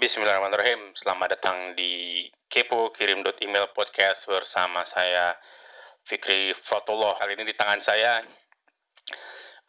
[0.00, 0.96] Bismillahirrahmanirrahim.
[0.96, 5.36] Selamat datang di Kepo Kirim Email Podcast bersama saya
[6.08, 7.20] Fikri Fatullah.
[7.20, 8.24] Kali ini di tangan saya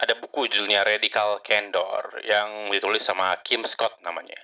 [0.00, 4.40] ada buku judulnya Radical Candor yang ditulis sama Kim Scott namanya.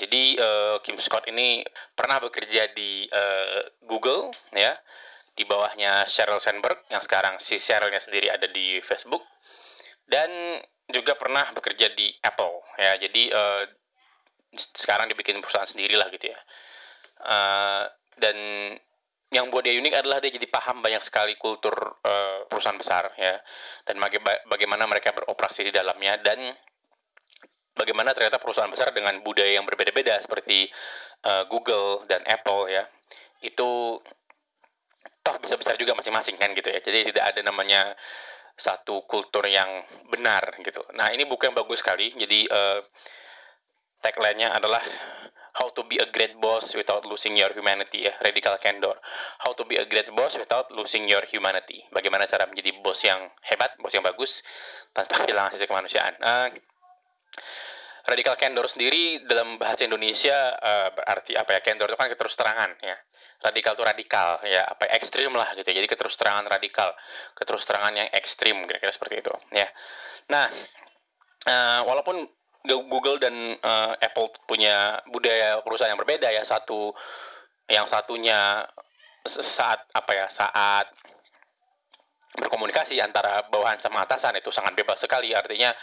[0.00, 1.60] Jadi uh, Kim Scott ini
[1.92, 4.72] pernah bekerja di uh, Google ya,
[5.36, 9.20] di bawahnya Sheryl Sandberg yang sekarang si Sherylnya sendiri ada di Facebook
[10.08, 12.96] dan juga pernah bekerja di Apple ya.
[12.96, 13.83] Jadi uh,
[14.56, 16.38] sekarang dibikin perusahaan sendiri lah gitu ya.
[17.24, 17.84] Uh,
[18.18, 18.36] dan
[19.34, 23.38] yang buat dia unik adalah dia jadi paham banyak sekali kultur uh, perusahaan besar ya.
[23.82, 23.98] Dan
[24.46, 26.54] bagaimana mereka beroperasi di dalamnya dan
[27.74, 30.70] bagaimana ternyata perusahaan besar dengan budaya yang berbeda-beda seperti
[31.26, 32.86] uh, Google dan Apple ya
[33.42, 33.98] itu
[35.24, 36.80] toh bisa besar juga masing-masing kan gitu ya.
[36.80, 37.92] Jadi tidak ada namanya
[38.54, 40.84] satu kultur yang benar gitu.
[40.94, 42.14] Nah ini buku yang bagus sekali.
[42.14, 42.80] Jadi uh,
[44.04, 44.84] tagline-nya adalah
[45.54, 48.98] How to be a great boss without losing your humanity ya, radical candor.
[49.38, 51.86] How to be a great boss without losing your humanity.
[51.94, 54.42] Bagaimana cara menjadi bos yang hebat, bos yang bagus
[54.90, 56.18] tanpa kehilangan sisi kemanusiaan.
[56.18, 56.50] Uh,
[58.10, 61.60] radical candor sendiri dalam bahasa Indonesia uh, berarti apa ya?
[61.62, 62.98] Candor itu kan keterus terangan ya.
[63.38, 65.70] Radikal itu radikal ya, apa ekstrim lah gitu.
[65.70, 66.98] Jadi keterus terangan radikal,
[67.38, 69.70] keterus terangan yang ekstrim kira-kira seperti itu ya.
[70.34, 70.50] Nah,
[71.46, 72.26] uh, walaupun
[72.64, 76.40] Google dan uh, Apple punya budaya perusahaan yang berbeda ya.
[76.48, 76.96] Satu
[77.68, 78.64] yang satunya
[79.24, 80.88] saat apa ya saat
[82.34, 85.36] berkomunikasi antara bawahan sama atasan itu sangat bebas sekali.
[85.36, 85.76] Artinya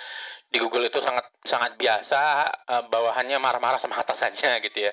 [0.51, 2.21] di Google itu sangat sangat biasa
[2.67, 4.91] uh, bawahannya marah-marah sama atasannya gitu ya.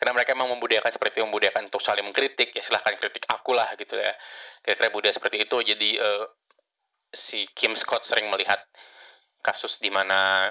[0.00, 3.70] Karena mereka memang membudayakan seperti itu membudayakan untuk saling mengkritik ya silahkan kritik aku lah
[3.76, 4.16] gitu ya.
[4.64, 5.56] Kira-kira budaya seperti itu.
[5.62, 6.26] Jadi uh,
[7.12, 8.58] si Kim Scott sering melihat
[9.44, 10.50] kasus di mana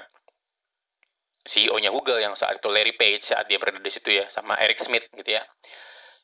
[1.46, 4.82] CEO-nya Google yang saat itu Larry Page saat dia berada di situ ya sama Eric
[4.82, 5.42] Smith gitu ya.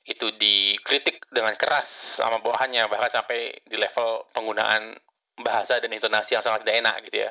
[0.03, 4.99] Itu dikritik dengan keras sama bawahannya bahkan sampai di level penggunaan
[5.41, 7.31] bahasa dan intonasi yang sangat tidak enak gitu ya.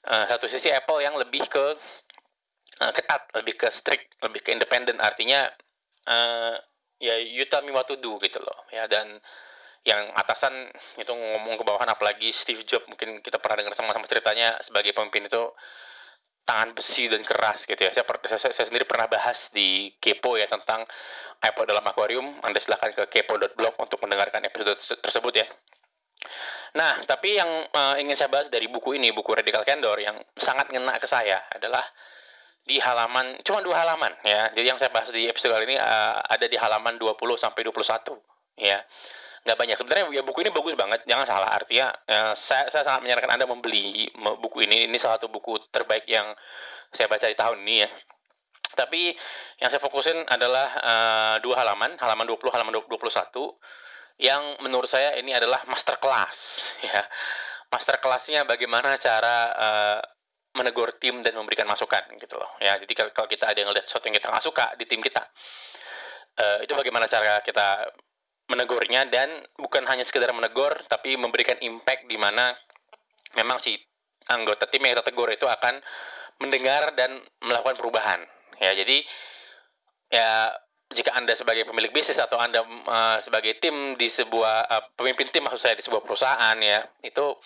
[0.00, 1.66] Uh, satu sisi Apple yang lebih ke
[2.80, 5.44] uh, ketat lebih ke strict lebih ke independen artinya
[6.08, 6.56] uh,
[6.96, 8.90] ya you tell me what to do gitu loh ya.
[8.90, 9.22] Dan
[9.80, 10.68] yang atasan
[11.00, 15.24] itu ngomong ke bawahan apalagi Steve Jobs mungkin kita pernah dengar sama-sama ceritanya sebagai pemimpin
[15.24, 15.40] itu
[16.50, 17.94] tangan besi dan keras gitu ya.
[17.94, 20.82] Saya, saya, saya sendiri pernah bahas di Kepo ya tentang
[21.38, 22.26] iPod dalam akuarium.
[22.42, 25.46] Anda silahkan ke kepo.blog untuk mendengarkan episode tersebut ya.
[26.74, 30.74] Nah, tapi yang uh, ingin saya bahas dari buku ini, buku Radical Candor yang sangat
[30.74, 31.86] ngena ke saya adalah
[32.66, 34.50] di halaman cuma dua halaman ya.
[34.50, 38.18] Jadi yang saya bahas di episode kali ini uh, ada di halaman 20 sampai 21
[38.60, 38.82] ya
[39.44, 39.76] nggak banyak.
[39.80, 41.04] Sebenarnya ya buku ini bagus banget.
[41.08, 41.50] Jangan salah.
[41.52, 44.88] Artinya ya, saya saya sangat menyarankan anda membeli buku ini.
[44.88, 46.32] Ini salah satu buku terbaik yang
[46.92, 47.90] saya baca di tahun ini ya.
[48.70, 49.12] Tapi
[49.58, 51.98] yang saya fokusin adalah uh, dua halaman.
[51.98, 52.96] Halaman 20 halaman 21
[54.20, 57.02] yang menurut saya ini adalah master class ya.
[57.70, 59.98] Master kelasnya bagaimana cara uh,
[60.58, 62.76] menegur tim dan memberikan masukan gitu loh ya.
[62.76, 65.22] Jadi kalau kita ada yang lihat sesuatu yang kita nggak suka di tim kita
[66.40, 67.90] uh, itu bagaimana cara kita
[68.50, 72.50] menegurnya dan bukan hanya sekedar menegur tapi memberikan impact di mana
[73.38, 73.78] memang si
[74.26, 75.78] anggota tim yang kita tegur itu akan
[76.42, 78.20] mendengar dan melakukan perubahan.
[78.58, 79.06] Ya jadi
[80.10, 80.50] ya
[80.90, 85.46] jika anda sebagai pemilik bisnis atau anda uh, sebagai tim di sebuah uh, pemimpin tim
[85.46, 87.38] maksud saya di sebuah perusahaan ya itu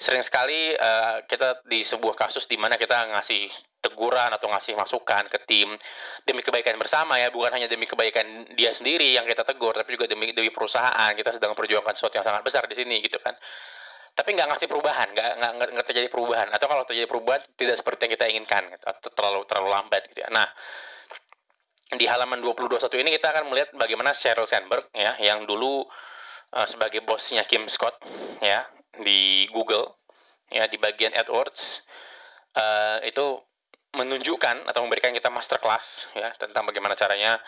[0.00, 3.52] sering sekali uh, kita di sebuah kasus di mana kita ngasih
[3.84, 5.76] teguran atau ngasih masukan ke tim
[6.24, 7.28] demi kebaikan bersama ya.
[7.28, 11.12] Bukan hanya demi kebaikan dia sendiri yang kita tegur tapi juga demi demi perusahaan.
[11.12, 13.36] Kita sedang memperjuangkan sesuatu yang sangat besar di sini gitu kan.
[14.16, 15.30] Tapi nggak ngasih perubahan nggak
[15.76, 16.48] nggak terjadi perubahan.
[16.48, 20.24] Atau kalau terjadi perubahan tidak seperti yang kita inginkan gitu, atau terlalu terlalu lambat gitu
[20.24, 20.32] ya.
[20.32, 20.48] Nah
[21.92, 25.84] di halaman 2021 ini kita akan melihat bagaimana Sheryl Sandberg ya yang dulu
[26.56, 28.00] uh, sebagai bosnya Kim Scott
[28.40, 28.64] ya
[28.98, 30.00] di Google
[30.50, 31.86] ya di bagian AdWords
[32.58, 33.38] uh, itu
[33.94, 37.38] menunjukkan atau memberikan kita masterclass ya tentang bagaimana caranya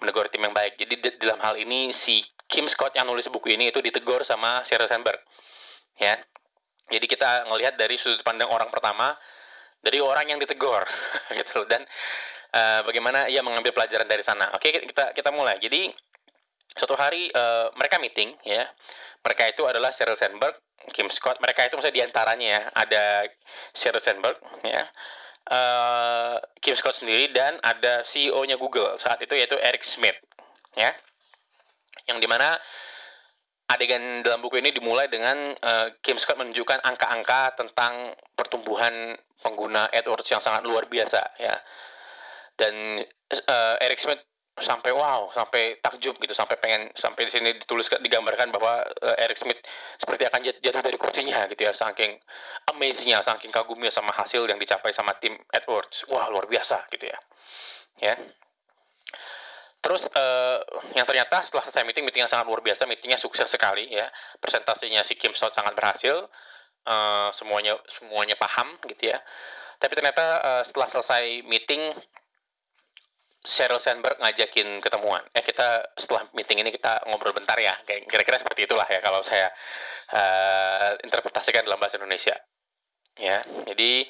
[0.00, 0.76] menegur tim yang baik.
[0.76, 4.60] Jadi di, dalam hal ini si Kim Scott yang nulis buku ini itu ditegur sama
[4.68, 5.18] Sheryl Sandberg.
[5.96, 6.20] Ya.
[6.86, 9.16] Jadi kita ngelihat dari sudut pandang orang pertama
[9.82, 10.86] dari orang yang ditegur
[11.38, 11.82] gitu dan
[12.54, 14.52] uh, bagaimana ia mengambil pelajaran dari sana.
[14.54, 15.58] Oke, kita kita mulai.
[15.58, 15.90] Jadi
[16.76, 18.68] suatu hari uh, mereka meeting ya.
[19.24, 20.54] Mereka itu adalah Sheryl Sandberg,
[20.94, 21.38] Kim Scott.
[21.42, 23.04] Mereka itu misalnya di antaranya ya ada
[23.74, 24.86] Sheryl Sandberg ya
[25.50, 30.18] uh, Kim Scott sendiri dan ada CEO-nya Google saat itu yaitu Eric Smith
[30.74, 30.92] ya
[32.06, 32.58] yang di mana
[33.66, 40.30] adegan dalam buku ini dimulai dengan uh, Kim Scott menunjukkan angka-angka tentang pertumbuhan pengguna AdWords
[40.30, 41.58] yang sangat luar biasa ya
[42.54, 43.02] dan
[43.50, 44.22] uh, Eric Smith
[44.56, 49.36] sampai wow sampai takjub gitu sampai pengen sampai di sini ditulis digambarkan bahwa uh, Eric
[49.36, 49.60] Smith
[50.00, 52.16] seperti akan jatuh dari kursinya gitu ya saking
[52.72, 56.08] amazingnya saking kagumnya sama hasil yang dicapai sama tim Edwards.
[56.08, 57.18] Wah luar biasa gitu ya.
[58.00, 58.14] Ya.
[59.84, 60.58] Terus uh,
[60.96, 64.08] yang ternyata setelah selesai meeting meeting yang sangat luar biasa meetingnya sukses sekali ya.
[64.40, 66.32] Presentasinya si Kim Sot sangat berhasil
[66.88, 69.20] uh, semuanya semuanya paham gitu ya.
[69.76, 71.92] Tapi ternyata uh, setelah selesai meeting
[73.46, 75.22] Sheryl Sandberg ngajakin ketemuan.
[75.30, 77.78] Eh kita setelah meeting ini kita ngobrol bentar ya.
[77.86, 79.54] Kira-kira seperti itulah ya kalau saya
[80.10, 82.34] uh, interpretasikan dalam bahasa Indonesia.
[83.16, 84.04] Ya, jadi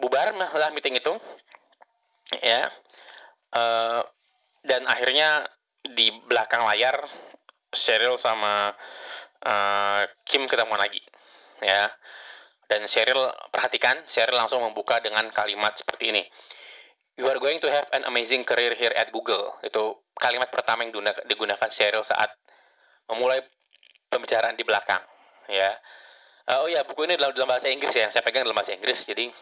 [0.00, 1.12] bubar lah meeting itu.
[2.40, 2.72] Ya.
[3.52, 4.00] Uh,
[4.64, 5.44] dan akhirnya
[5.84, 7.04] di belakang layar
[7.76, 8.72] Sheryl sama
[9.44, 11.04] uh, Kim ketemuan lagi.
[11.60, 11.92] Ya.
[12.66, 16.24] Dan Sheryl perhatikan, Sheryl langsung membuka dengan kalimat seperti ini
[17.16, 19.56] You are going to have an amazing career here at Google.
[19.64, 20.92] Itu kalimat pertama yang
[21.24, 22.28] digunakan Sheryl saat
[23.08, 23.40] memulai
[24.12, 25.00] pembicaraan di belakang.
[25.48, 25.80] Ya.
[26.46, 28.76] Uh, oh ya, buku ini dalam, dalam bahasa Inggris ya, yang saya pegang dalam bahasa
[28.76, 29.02] Inggris.
[29.02, 29.32] Jadi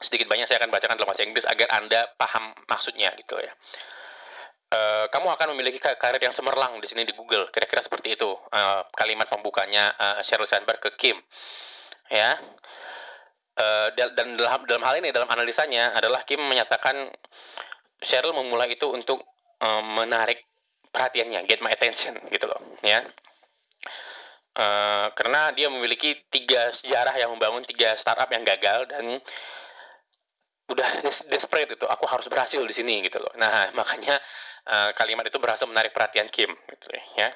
[0.00, 3.52] sedikit banyak saya akan bacakan dalam bahasa Inggris agar Anda paham maksudnya gitu ya.
[4.66, 7.52] Uh, kamu akan memiliki karir yang cemerlang di sini di Google.
[7.54, 11.20] Kira-kira seperti itu uh, kalimat pembukanya uh, Sheryl Sandberg ke Kim.
[12.08, 12.40] Ya.
[13.56, 17.08] Uh, dan dalam dalam hal ini dalam analisanya adalah Kim menyatakan
[18.04, 19.24] Cheryl memulai itu untuk
[19.64, 20.44] uh, menarik
[20.92, 23.00] perhatiannya, get my attention gitu loh, ya.
[24.56, 29.20] Uh, karena dia memiliki tiga sejarah yang membangun tiga startup yang gagal dan
[30.72, 33.32] udah des desperate itu, aku harus berhasil di sini gitu loh.
[33.36, 34.16] Nah makanya
[34.64, 37.32] uh, kalimat itu berhasil menarik perhatian Kim, gitu ya.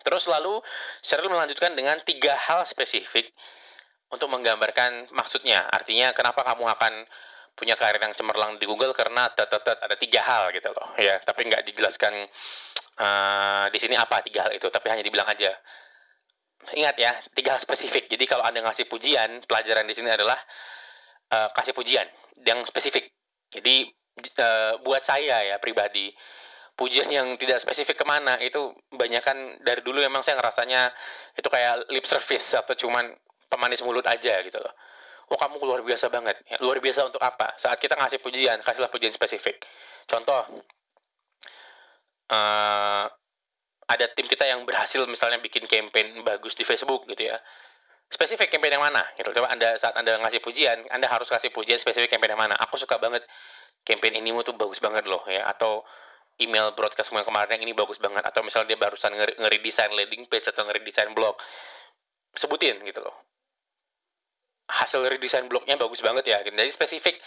[0.00, 0.64] Terus lalu
[1.04, 3.28] Cheryl melanjutkan dengan tiga hal spesifik
[4.10, 5.66] untuk menggambarkan maksudnya.
[5.70, 6.92] Artinya kenapa kamu akan
[7.54, 11.18] punya karir yang cemerlang di Google karena tetetet ada tiga hal gitu loh ya.
[11.22, 12.14] Tapi nggak dijelaskan
[12.98, 15.54] uh, di sini apa tiga hal itu tapi hanya dibilang aja.
[16.76, 18.10] Ingat ya tiga hal spesifik.
[18.10, 20.38] Jadi kalau anda ngasih pujian pelajaran di sini adalah
[21.30, 22.06] uh, kasih pujian
[22.42, 23.14] yang spesifik.
[23.50, 23.86] Jadi
[24.38, 26.10] uh, buat saya ya pribadi
[26.80, 30.88] pujian yang tidak spesifik ke mana itu banyak kan dari dulu memang saya ngerasanya
[31.36, 33.12] itu kayak lip service atau cuman
[33.50, 34.72] pemanis mulut aja gitu loh.
[35.30, 36.42] Oh kamu luar biasa banget.
[36.46, 37.54] Ya, luar biasa untuk apa?
[37.54, 39.62] Saat kita ngasih pujian, kasihlah pujian spesifik.
[40.10, 40.42] Contoh,
[42.34, 43.06] uh,
[43.90, 47.38] ada tim kita yang berhasil misalnya bikin campaign bagus di Facebook gitu ya.
[48.10, 49.06] Spesifik campaign yang mana?
[49.14, 49.30] Gitu.
[49.30, 52.58] Coba anda saat anda ngasih pujian, anda harus kasih pujian spesifik campaign yang mana.
[52.66, 53.22] Aku suka banget
[53.86, 55.46] campaign ini tuh bagus banget loh ya.
[55.46, 55.86] Atau
[56.42, 58.26] email broadcast yang kemarin yang ini bagus banget.
[58.26, 61.38] Atau misalnya dia barusan ngeri desain landing page atau ngeri desain blog.
[62.34, 63.29] Sebutin gitu loh
[64.70, 66.38] hasil redesign blognya bagus banget ya.
[66.46, 67.18] Jadi spesifik.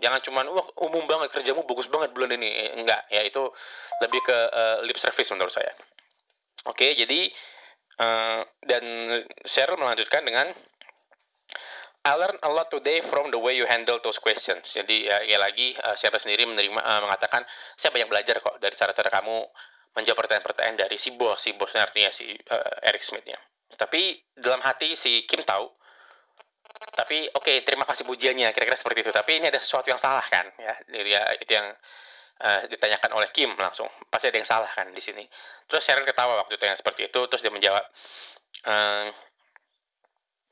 [0.00, 2.48] Jangan cuman wah umum banget kerjamu bagus banget bulan ini.
[2.48, 3.06] Eh, enggak.
[3.12, 3.42] Ya itu
[4.00, 5.74] lebih ke uh, lip service menurut saya.
[6.70, 7.30] Oke jadi
[7.98, 8.84] uh, dan
[9.42, 10.50] Cheryl melanjutkan dengan
[12.02, 14.74] I learn a lot today from the way you handle those questions.
[14.74, 17.46] Jadi ya, ya lagi uh, Cheryl sendiri menerima uh, mengatakan
[17.78, 19.46] saya banyak belajar kok dari cara-cara kamu
[19.94, 23.38] menjawab pertanyaan-pertanyaan dari si bos, si bosnya artinya si uh, Eric Smith ya.
[23.78, 25.68] Tapi dalam hati si Kim tahu
[27.02, 29.10] tapi oke okay, terima kasih pujiannya kira-kira seperti itu.
[29.10, 30.70] Tapi ini ada sesuatu yang salah kan ya?
[30.86, 31.74] Jadi ya itu yang
[32.38, 33.90] uh, ditanyakan oleh Kim langsung.
[34.06, 35.26] Pasti ada yang salah kan di sini.
[35.66, 37.82] Terus Cheryl ketawa waktu itu yang seperti itu terus dia menjawab
[38.70, 39.10] ehm,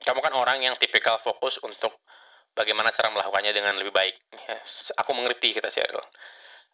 [0.02, 2.02] kamu kan orang yang tipikal fokus untuk
[2.58, 4.18] bagaimana cara melakukannya dengan lebih baik.
[4.34, 4.58] Ya,
[4.98, 6.02] aku mengerti kita Cheryl.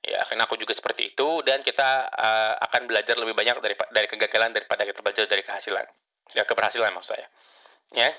[0.09, 4.09] Ya karena aku juga seperti itu dan kita uh, akan belajar lebih banyak dari dari
[4.09, 5.85] kegagalan daripada kita belajar dari kehasilan
[6.33, 7.29] ya keberhasilan maksud saya.
[7.93, 8.17] Ya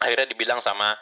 [0.00, 0.96] akhirnya dibilang sama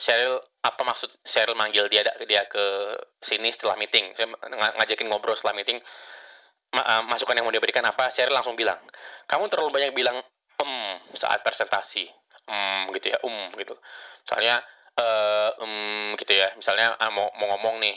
[0.00, 4.16] Cheryl apa maksud Cheryl manggil dia dia ke sini setelah meeting?
[4.16, 5.78] Saya ng ngajakin ngobrol setelah meeting.
[6.72, 8.78] Ma uh, masukan yang mau dia berikan apa Cheryl langsung bilang
[9.28, 10.18] kamu terlalu banyak bilang
[10.62, 10.74] um
[11.14, 12.08] saat presentasi
[12.48, 13.76] um gitu ya um gitu.
[14.24, 14.64] Soalnya
[14.96, 17.96] uh, um gitu ya misalnya uh, mau mau ngomong nih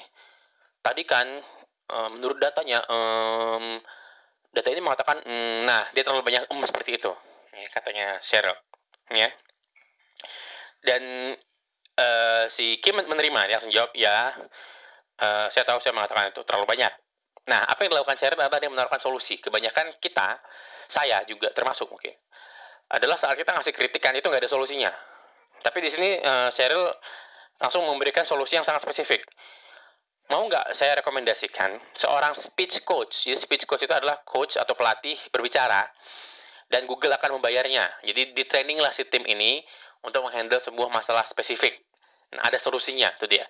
[0.83, 1.39] tadi kan
[1.87, 3.79] uh, menurut datanya um,
[4.51, 7.11] data ini mengatakan um, nah dia terlalu banyak um seperti itu.
[7.53, 8.57] Ya, katanya Cheryl
[9.13, 9.29] ya
[10.83, 11.33] dan
[11.97, 14.35] uh, si Kim menerima dia langsung jawab ya
[15.19, 16.93] uh, saya tahu saya mengatakan itu terlalu banyak.
[17.49, 19.39] Nah apa yang dilakukan Cheryl adalah dia menawarkan solusi.
[19.39, 20.39] Kebanyakan kita
[20.87, 22.13] saya juga termasuk mungkin
[22.91, 24.91] adalah saat kita ngasih kritikan itu nggak ada solusinya.
[25.63, 26.91] Tapi di sini uh, Cheryl
[27.57, 29.23] langsung memberikan solusi yang sangat spesifik.
[30.31, 33.27] Mau nggak saya rekomendasikan seorang speech coach?
[33.27, 35.83] Jadi speech coach itu adalah coach atau pelatih berbicara
[36.71, 37.91] dan Google akan membayarnya.
[38.07, 39.59] Jadi di training lah si tim ini
[40.03, 41.79] untuk menghandle sebuah masalah spesifik.
[42.35, 43.45] Nah, ada solusinya itu dia.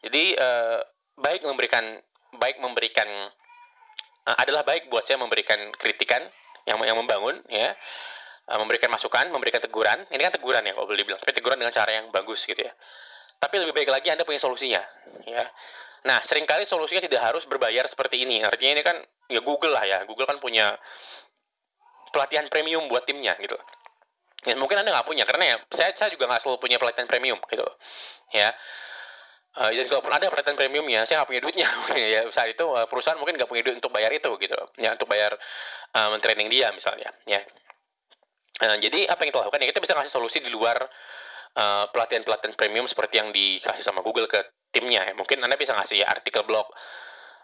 [0.00, 0.80] Jadi uh,
[1.20, 2.00] baik memberikan
[2.40, 3.08] baik memberikan
[4.24, 6.24] uh, adalah baik buat saya memberikan kritikan
[6.64, 7.76] yang yang membangun ya.
[8.48, 10.08] Uh, memberikan masukan memberikan teguran.
[10.08, 11.20] Ini kan teguran ya kalau boleh dibilang.
[11.20, 12.72] Tapi teguran dengan cara yang bagus gitu ya.
[13.40, 14.80] Tapi lebih baik lagi anda punya solusinya
[15.28, 15.44] ya.
[16.08, 18.40] Nah sering kali solusinya tidak harus berbayar seperti ini.
[18.40, 18.96] Artinya ini kan
[19.28, 19.98] ya Google lah ya.
[20.08, 20.80] Google kan punya
[22.10, 23.54] pelatihan premium buat timnya gitu
[24.48, 27.38] ya mungkin anda nggak punya karena ya saya saya juga nggak selalu punya pelatihan premium
[27.48, 27.66] gitu
[28.32, 28.54] ya
[29.50, 31.68] Uh, dan kalaupun ada pelatihan premiumnya, saya nggak punya duitnya.
[32.14, 35.10] ya saat itu uh, perusahaan mungkin nggak punya duit untuk bayar itu gitu, ya untuk
[35.10, 35.34] bayar
[35.90, 37.42] uh, mentraining dia misalnya, ya.
[38.62, 40.78] Uh, jadi apa yang kita lakukan ya kita bisa ngasih solusi di luar
[41.50, 44.38] pelatihan pelatihan-pelatihan premium seperti yang dikasih sama Google ke
[44.70, 45.02] timnya.
[45.02, 45.18] Ya.
[45.18, 46.70] Mungkin anda bisa ngasih ya, artikel blog.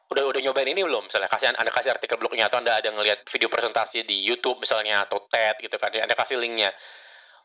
[0.06, 1.10] Udah udah nyobain ini belum?
[1.10, 5.02] Misalnya kasih anda kasih artikel blognya atau anda ada ngelihat video presentasi di YouTube misalnya
[5.02, 6.70] atau TED gitu kan, anda kasih linknya.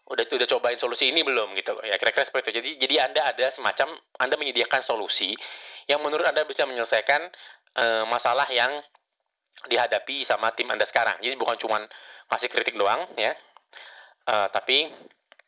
[0.05, 1.73] Udah udah cobain solusi ini belum gitu?
[1.81, 2.61] Ya kira-kira seperti itu.
[2.61, 5.33] Jadi jadi anda ada semacam anda menyediakan solusi
[5.89, 7.33] yang menurut anda bisa menyelesaikan
[7.81, 8.77] uh, masalah yang
[9.65, 11.17] dihadapi sama tim anda sekarang.
[11.21, 11.81] Jadi bukan cuma
[12.29, 13.33] ngasih kritik doang ya.
[14.29, 14.85] Uh, tapi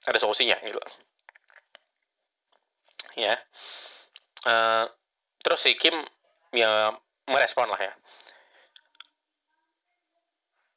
[0.10, 0.82] ada solusinya gitu.
[3.22, 3.38] Ya.
[4.44, 4.90] Uh,
[5.46, 5.94] terus si Kim
[6.54, 6.94] ya
[7.28, 7.94] merespon lah ya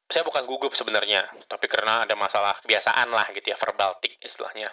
[0.07, 4.71] saya bukan gugup sebenarnya, tapi karena ada masalah kebiasaan lah gitu ya, verbal tik istilahnya.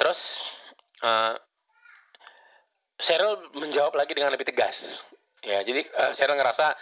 [0.00, 0.40] Terus
[1.04, 1.36] uh,
[2.96, 5.04] Cheryl menjawab lagi dengan lebih tegas.
[5.44, 6.72] Ya, jadi uh, Cheryl ngerasa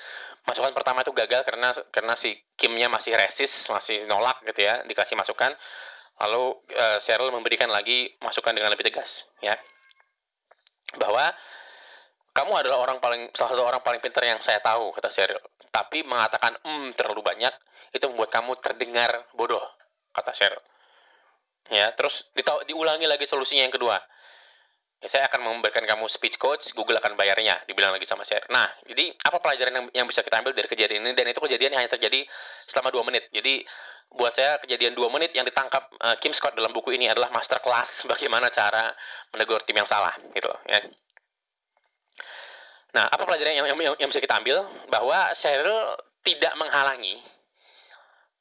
[0.46, 5.18] masukan pertama itu gagal karena karena si Kimnya masih resist, masih nolak gitu ya, dikasih
[5.18, 5.50] masukan.
[6.22, 9.58] Lalu uh, Cheryl memberikan lagi masukan dengan lebih tegas, ya.
[10.94, 11.34] Bahwa
[12.40, 16.00] kamu adalah orang paling salah satu orang paling pintar yang saya tahu kata Cheryl tapi
[16.08, 17.52] mengatakan hmm terlalu banyak
[17.92, 19.60] itu membuat kamu terdengar bodoh
[20.16, 20.64] kata Cheryl
[21.68, 22.24] ya terus
[22.64, 24.00] diulangi lagi solusinya yang kedua.
[25.00, 28.68] Ya, saya akan memberikan kamu speech coach Google akan bayarnya dibilang lagi sama Cheryl nah
[28.88, 31.12] jadi apa pelajaran yang, yang bisa kita ambil dari kejadian ini?
[31.12, 32.24] Dan itu kejadian yang hanya terjadi
[32.68, 33.28] selama dua menit.
[33.32, 33.64] Jadi
[34.10, 37.62] buat saya kejadian dua menit yang ditangkap uh, Kim Scott dalam buku ini adalah master
[37.62, 38.90] class bagaimana cara
[39.30, 40.82] menegur tim yang salah gitu ya
[42.90, 44.66] Nah, apa pelajaran yang, yang, yang bisa kita ambil?
[44.90, 45.94] Bahwa Cheryl
[46.26, 47.22] tidak menghalangi,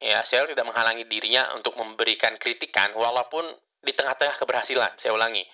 [0.02, 3.46] ya Cheryl tidak menghalangi dirinya untuk memberikan kritikan walaupun
[3.86, 4.98] di tengah-tengah keberhasilan.
[4.98, 5.46] Saya ulangi,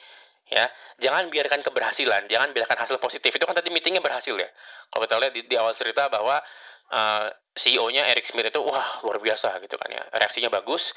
[0.47, 3.35] ya jangan biarkan keberhasilan, jangan biarkan hasil positif.
[3.35, 4.49] Itu kan tadi meetingnya berhasil ya.
[4.89, 9.03] Kalau kita lihat di, di awal cerita bahwa uh, eh, CEO-nya Eric Smith itu wah
[9.03, 10.95] luar biasa gitu kan ya, reaksinya bagus.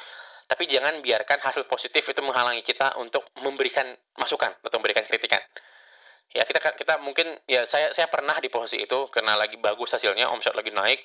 [0.48, 3.84] Tapi jangan biarkan hasil positif itu menghalangi kita untuk memberikan
[4.16, 5.44] masukan atau memberikan kritikan
[6.36, 10.28] ya kita kita mungkin ya saya saya pernah di posisi itu karena lagi bagus hasilnya
[10.28, 11.00] omset lagi naik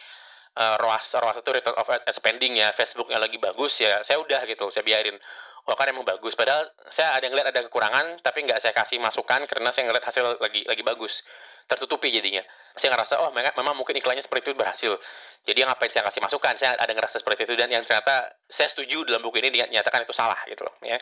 [0.58, 4.70] uh, ROAS ROAS itu return of spending ya Facebooknya lagi bagus ya saya udah gitu
[4.70, 5.18] saya biarin.
[5.64, 9.48] Oh kan emang bagus padahal saya ada ngeliat ada kekurangan tapi nggak saya kasih masukan
[9.48, 11.24] karena saya ngeliat hasil lagi lagi bagus
[11.72, 12.44] tertutupi jadinya.
[12.76, 15.00] Saya ngerasa oh memang mungkin iklannya seperti itu berhasil.
[15.48, 16.60] Jadi ngapain saya kasih masukan?
[16.60, 20.12] Saya ada ngerasa seperti itu dan yang ternyata saya setuju dalam buku ini dinyatakan itu
[20.12, 21.00] salah gitu loh ya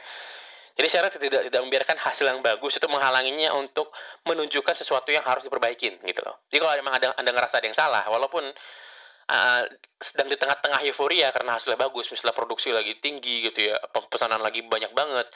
[0.76, 3.92] jadi syarat tidak tidak membiarkan hasil yang bagus itu menghalanginya untuk
[4.24, 6.42] menunjukkan sesuatu yang harus diperbaikin gitu loh.
[6.48, 8.48] Jadi kalau memang ada anda ngerasa ada yang salah, walaupun
[9.28, 9.64] uh,
[10.00, 13.76] sedang di tengah-tengah euforia karena hasilnya bagus, misalnya produksi lagi tinggi gitu ya,
[14.08, 15.28] pesanan lagi banyak banget,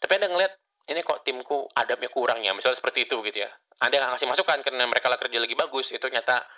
[0.00, 0.52] tapi anda ngeliat
[0.88, 3.50] ini kok timku adabnya kurang ya, misalnya seperti itu gitu ya.
[3.78, 6.48] Anda nggak ngasih masukan karena mereka lah kerja lagi bagus, itu nyata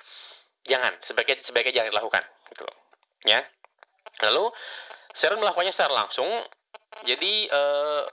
[0.64, 2.22] jangan sebaiknya sebaiknya jangan dilakukan
[2.54, 2.76] gitu loh.
[3.26, 3.42] Ya.
[4.24, 4.54] Lalu
[5.12, 6.28] Sharon melakukannya secara langsung
[7.06, 8.04] jadi uh,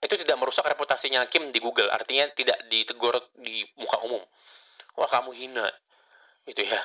[0.00, 4.20] itu tidak merusak reputasinya Kim di Google, artinya tidak ditegur di muka umum.
[4.96, 5.68] Wah kamu hina,
[6.48, 6.80] gitu ya.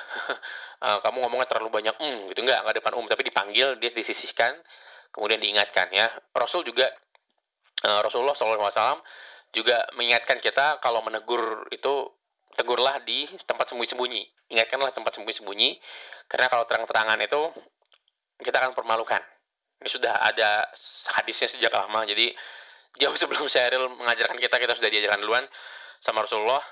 [0.84, 4.56] uh, kamu ngomongnya terlalu banyak, mm, gitu nggak nggak depan umum, tapi dipanggil, dia disisihkan,
[5.12, 6.12] kemudian diingatkan ya.
[6.36, 6.92] Rasul juga
[7.88, 9.00] uh, Rasulullah SAW
[9.56, 12.12] juga mengingatkan kita kalau menegur itu
[12.56, 14.52] tegurlah di tempat sembunyi-sembunyi.
[14.52, 15.80] Ingatkanlah tempat sembunyi-sembunyi,
[16.28, 17.40] karena kalau terang-terangan itu
[18.44, 19.24] kita akan permalukan
[19.80, 20.64] ini sudah ada
[21.20, 22.08] hadisnya sejak lama.
[22.08, 22.32] Jadi
[22.96, 25.44] jauh sebelum Sheryl mengajarkan kita kita sudah diajarkan duluan
[26.00, 26.62] sama Rasulullah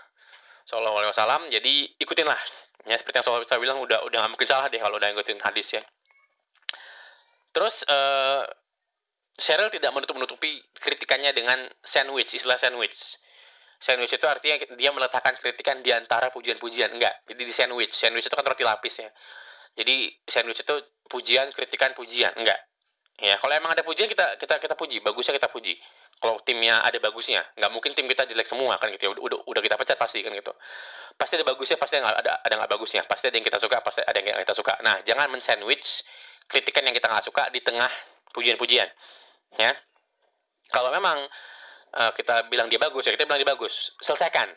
[0.64, 1.42] Shallallahu Alaihi Wasallam.
[1.52, 2.38] Jadi ikutinlah
[2.84, 5.76] ya seperti yang saya bilang udah udah nggak mungkin salah deh kalau udah ikutin hadis
[5.76, 5.82] ya.
[7.54, 8.42] Terus uh,
[9.38, 13.20] Sheryl tidak menutup nutupi kritikannya dengan sandwich istilah sandwich.
[13.82, 16.88] Sandwich itu artinya dia meletakkan kritikan di antara pujian-pujian.
[16.96, 17.92] Enggak jadi di sandwich.
[17.92, 19.10] Sandwich itu kan roti lapis ya.
[19.74, 20.74] Jadi sandwich itu
[21.10, 22.32] pujian kritikan pujian.
[22.38, 22.56] Enggak
[23.22, 25.78] Ya, kalau emang ada pujian kita kita kita puji, bagusnya kita puji.
[26.18, 29.10] Kalau timnya ada bagusnya, nggak mungkin tim kita jelek semua kan gitu ya.
[29.14, 30.50] Udah udah kita pecat pasti kan gitu.
[31.14, 33.06] Pasti ada bagusnya, pasti ada ada ada nggak bagusnya.
[33.06, 34.82] Pasti ada yang kita suka, pasti ada yang kita suka.
[34.82, 36.02] Nah, jangan men-sandwich
[36.50, 37.90] kritikan yang kita nggak suka di tengah
[38.34, 38.90] pujian-pujian.
[39.62, 39.78] Ya.
[40.74, 41.30] Kalau memang
[41.94, 44.50] uh, kita bilang dia bagus ya kita bilang dia bagus selesaikan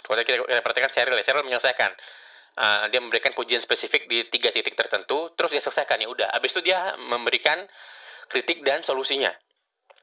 [0.00, 1.92] kalau kita, kita perhatikan serial ya serial menyelesaikan
[2.58, 6.28] uh, dia memberikan pujian spesifik di tiga titik tertentu terus dia selesaikan ya udah.
[6.34, 7.66] Habis itu dia memberikan
[8.30, 9.30] kritik dan solusinya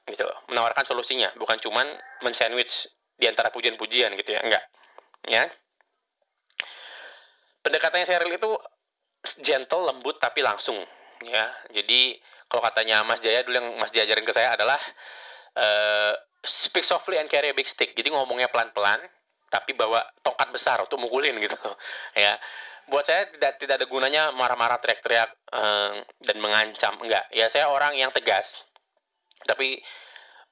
[0.07, 1.83] gitu menawarkan solusinya bukan cuman
[2.23, 2.87] mensandwich
[3.19, 4.39] di antara pujian-pujian gitu ya.
[4.43, 4.63] Enggak
[5.27, 5.51] ya.
[7.65, 8.51] Pendekatannya serial itu
[9.43, 10.79] gentle lembut tapi langsung
[11.25, 11.51] ya.
[11.75, 12.15] Jadi
[12.47, 14.79] kalau katanya Mas Jaya dulu yang Mas Jaya ajarin ke saya adalah
[15.59, 16.15] uh,
[16.47, 17.91] speak softly and carry a big stick.
[17.91, 19.03] Jadi ngomongnya pelan-pelan
[19.47, 21.55] tapi bawa tongkat besar untuk mukulin gitu.
[22.17, 22.39] Ya
[22.87, 27.27] buat saya tidak tidak ada gunanya marah-marah teriak-teriak um, dan mengancam enggak.
[27.35, 28.63] Ya saya orang yang tegas
[29.43, 29.83] tapi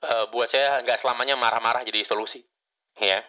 [0.03, 2.43] uh, buat saya nggak selamanya marah-marah jadi solusi
[2.99, 3.23] ya.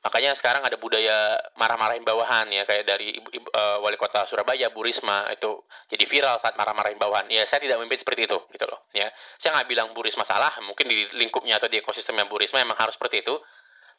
[0.00, 3.20] Makanya sekarang ada budaya marah-marahin bawahan ya kayak dari
[3.52, 5.60] uh, wali kota Surabaya Bu Risma itu
[5.92, 7.28] jadi viral saat marah-marahin bawahan.
[7.28, 9.12] Ya saya tidak memimpin seperti itu gitu loh ya.
[9.36, 12.80] Saya nggak bilang Bu Risma salah mungkin di lingkupnya atau di ekosistemnya Bu Risma memang
[12.80, 13.36] harus seperti itu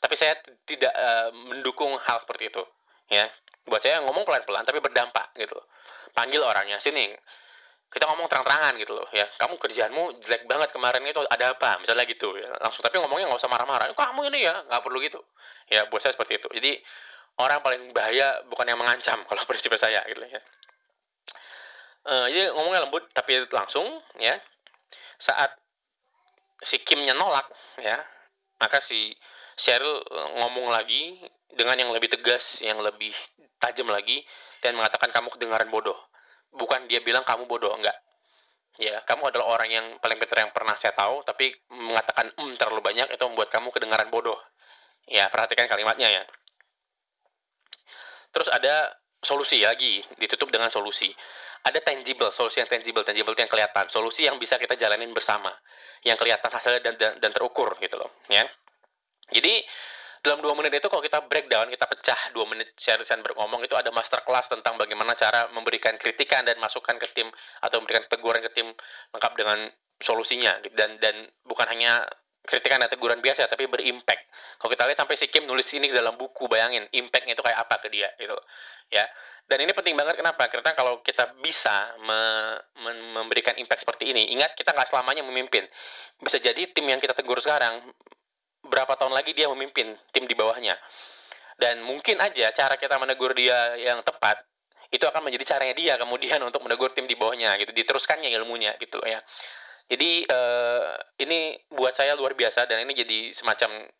[0.02, 0.34] tapi saya
[0.66, 2.64] tidak uh, mendukung hal seperti itu
[3.14, 3.30] ya.
[3.62, 5.56] Buat saya ngomong pelan-pelan tapi berdampak gitu.
[6.18, 7.14] Panggil orangnya sini
[7.92, 9.30] kita ngomong terang-terangan gitu loh ya.
[9.38, 11.78] Kamu kerjaanmu jelek banget kemarin itu ada apa?
[11.78, 12.50] Misalnya gitu ya.
[12.58, 13.94] Langsung tapi ngomongnya nggak usah marah-marah.
[13.94, 14.66] Kamu ini ya?
[14.66, 15.22] Nggak perlu gitu.
[15.70, 16.50] Ya buat saya seperti itu.
[16.50, 16.72] Jadi
[17.38, 20.42] orang paling bahaya bukan yang mengancam kalau prinsip saya gitu ya.
[22.02, 23.86] Uh, jadi ngomongnya lembut tapi langsung
[24.18, 24.42] ya.
[25.22, 25.54] Saat
[26.66, 27.46] si Kimnya nolak
[27.78, 28.02] ya
[28.62, 29.14] maka si
[29.60, 31.20] Cheryl eh, ngomong lagi
[31.52, 33.12] dengan yang lebih tegas, yang lebih
[33.60, 34.24] tajam lagi,
[34.64, 35.98] dan mengatakan kamu kedengaran bodoh.
[36.52, 37.96] Bukan dia bilang kamu bodoh, enggak.
[38.80, 42.80] Ya, kamu adalah orang yang paling pintar yang pernah saya tahu, tapi mengatakan um terlalu
[42.80, 44.40] banyak itu membuat kamu kedengaran bodoh.
[45.12, 46.24] Ya, perhatikan kalimatnya ya.
[48.32, 51.12] Terus ada solusi lagi, ditutup dengan solusi.
[51.62, 55.54] Ada tangible, solusi yang tangible, tangible yang kelihatan, solusi yang bisa kita jalanin bersama,
[56.02, 58.50] yang kelihatan hasilnya dan, dan, dan terukur gitu loh, ya.
[59.32, 59.64] Jadi
[60.22, 63.74] dalam dua menit itu kalau kita breakdown, kita pecah dua menit share Sandberg ngomong itu
[63.74, 67.26] ada master class tentang bagaimana cara memberikan kritikan dan masukan ke tim
[67.66, 68.70] atau memberikan teguran ke tim
[69.18, 69.66] lengkap dengan
[69.98, 72.06] solusinya dan dan bukan hanya
[72.46, 74.30] kritikan dan teguran biasa tapi berimpact.
[74.62, 77.82] Kalau kita lihat sampai si Kim nulis ini dalam buku, bayangin impactnya itu kayak apa
[77.82, 78.38] ke dia gitu.
[78.94, 79.10] Ya.
[79.50, 80.48] Dan ini penting banget kenapa?
[80.48, 82.22] Karena kalau kita bisa me,
[82.78, 85.66] me, memberikan impact seperti ini, ingat kita nggak selamanya memimpin.
[86.22, 87.84] Bisa jadi tim yang kita tegur sekarang
[88.72, 90.80] berapa tahun lagi dia memimpin tim di bawahnya.
[91.60, 94.42] Dan mungkin aja cara kita menegur dia yang tepat
[94.92, 99.04] itu akan menjadi caranya dia kemudian untuk menegur tim di bawahnya gitu, diteruskannya ilmunya gitu
[99.04, 99.20] ya.
[99.92, 103.92] Jadi uh, ini buat saya luar biasa dan ini jadi semacam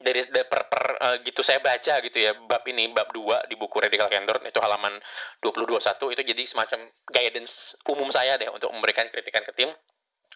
[0.00, 3.80] dari per, per uh, gitu saya baca gitu ya bab ini bab 2 di buku
[3.80, 5.00] Radical Candor itu halaman
[5.40, 5.80] 2021
[6.12, 9.70] itu jadi semacam guidance umum saya deh untuk memberikan kritikan ke tim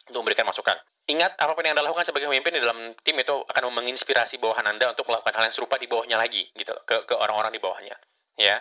[0.09, 0.77] untuk memberikan masukan.
[1.09, 4.69] Ingat apa pun yang Anda lakukan sebagai pemimpin di dalam tim itu akan menginspirasi bawahan
[4.69, 7.97] Anda untuk melakukan hal yang serupa di bawahnya lagi gitu ke ke orang-orang di bawahnya
[8.37, 8.61] ya.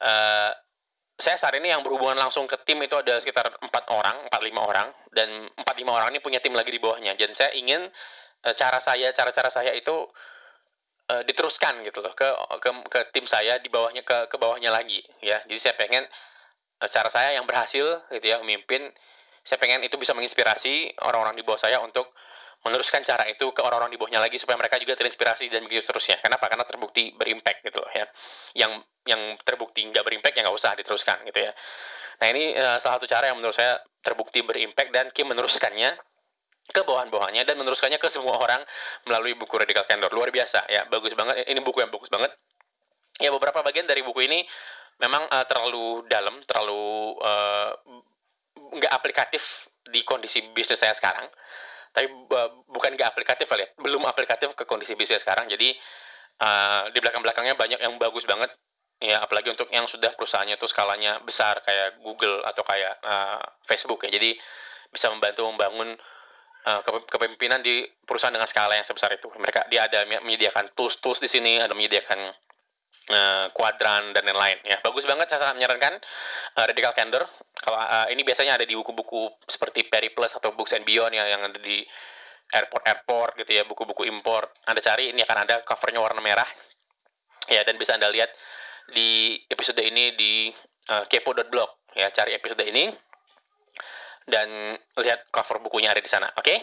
[0.00, 0.52] Uh,
[1.14, 4.60] saya saat ini yang berhubungan langsung ke tim itu ada sekitar empat orang empat lima
[4.66, 7.14] orang dan empat lima orang ini punya tim lagi di bawahnya.
[7.14, 7.86] Dan saya ingin
[8.44, 9.94] uh, cara saya cara-cara saya itu
[11.08, 12.26] uh, diteruskan gitu loh ke,
[12.58, 15.38] ke ke tim saya di bawahnya ke ke bawahnya lagi ya.
[15.46, 16.02] Jadi saya pengen
[16.82, 18.90] uh, cara saya yang berhasil gitu ya memimpin
[19.44, 22.16] saya pengen itu bisa menginspirasi orang-orang di bawah saya untuk
[22.64, 26.16] meneruskan cara itu ke orang-orang di bawahnya lagi supaya mereka juga terinspirasi dan begitu seterusnya.
[26.24, 26.48] Kenapa?
[26.48, 28.08] Karena terbukti berimpact gitu loh ya.
[28.56, 28.72] Yang
[29.04, 31.52] yang terbukti nggak berimpact ya nggak usah diteruskan gitu ya.
[32.24, 35.92] Nah ini uh, salah satu cara yang menurut saya terbukti berimpact dan Kim meneruskannya
[36.64, 38.64] ke bawahan-bawahannya dan meneruskannya ke semua orang
[39.04, 40.08] melalui buku Radical Candor.
[40.16, 41.44] Luar biasa ya, bagus banget.
[41.44, 42.32] Ini buku yang bagus banget.
[43.20, 44.40] Ya beberapa bagian dari buku ini
[45.04, 47.76] memang uh, terlalu dalam, terlalu uh,
[48.74, 51.28] nggak aplikatif di kondisi bisnis saya sekarang.
[51.94, 55.46] Tapi uh, bukan nggak aplikatif ya belum aplikatif ke kondisi bisnis sekarang.
[55.46, 55.74] Jadi
[56.42, 58.50] uh, di belakang belakangnya banyak yang bagus banget.
[59.02, 64.06] Ya apalagi untuk yang sudah perusahaannya itu skalanya besar kayak Google atau kayak uh, Facebook
[64.06, 64.10] ya.
[64.14, 64.38] Jadi
[64.90, 65.98] bisa membantu membangun
[66.64, 69.28] uh, kepemimpinan di perusahaan dengan skala yang sebesar itu.
[69.34, 72.32] Mereka dia ada menyediakan tools tools di sini ada menyediakan
[73.10, 75.94] uh, kuadran dan lain-lain ya bagus banget saya sangat menyarankan
[76.56, 77.24] uh, Radical Candor.
[77.58, 81.28] Kalau uh, ini biasanya ada di buku-buku seperti Perry Plus atau Books and Beyond yang
[81.28, 81.84] yang ada di
[82.54, 84.52] airport-airport gitu ya buku-buku import.
[84.68, 86.46] Anda cari ini akan ada covernya warna merah.
[87.48, 88.32] Ya dan bisa anda lihat
[88.92, 90.32] di episode ini di
[90.92, 92.92] uh, kepo.blog ya cari episode ini
[94.24, 96.44] dan lihat cover bukunya ada di sana oke?
[96.44, 96.58] Okay?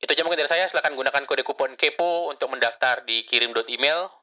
[0.00, 0.64] itu aja mungkin dari saya.
[0.64, 4.19] Silahkan gunakan kode kupon kepo untuk mendaftar di kirim.email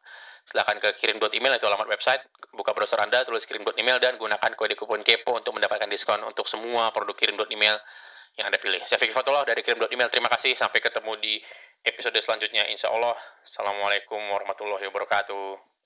[0.47, 2.23] silahkan ke kirim email itu alamat website
[2.55, 6.47] buka browser anda tulis kirim email dan gunakan kode kupon kepo untuk mendapatkan diskon untuk
[6.47, 7.77] semua produk kirim email
[8.37, 8.85] yang Anda pilih.
[8.85, 10.13] Saya Fikri Fatullah dari kirim.email.
[10.13, 10.53] Terima kasih.
[10.53, 11.41] Sampai ketemu di
[11.81, 12.69] episode selanjutnya.
[12.69, 13.17] Insya Allah.
[13.41, 15.76] Assalamualaikum warahmatullahi wabarakatuh.